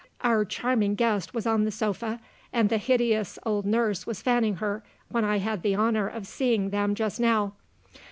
Our 0.21 0.45
charming 0.45 0.95
guest 0.95 1.35
was 1.35 1.45
on 1.45 1.63
the 1.63 1.69
sofa, 1.69 2.19
and 2.51 2.69
the 2.69 2.79
hideous 2.79 3.37
old 3.45 3.67
nurse 3.67 4.07
was 4.07 4.19
fanning 4.19 4.55
her, 4.55 4.81
when 5.09 5.23
I 5.23 5.37
had 5.37 5.61
the 5.61 5.75
honour 5.75 6.07
of 6.07 6.25
seeing 6.25 6.71
them 6.71 6.95
just 6.95 7.19
now. 7.19 7.53